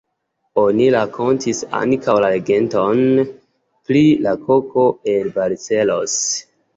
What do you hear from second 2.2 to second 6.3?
la legendon pri la koko el Barcelos.